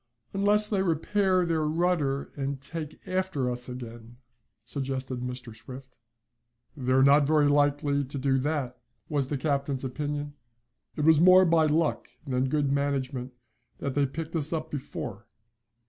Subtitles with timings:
[0.33, 4.17] "Unless they repair their rudder, and take after us again,"
[4.65, 5.55] suggested Mr.
[5.55, 5.95] Swift.
[6.75, 10.33] "They're not very likely to do that," was the captain's opinion.
[10.95, 13.33] "It was more by luck than good management
[13.77, 15.27] that they picked us up before.